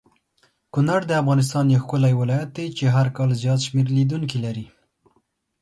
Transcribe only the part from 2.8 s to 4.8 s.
هرکال زیات شمیر لیدونکې لری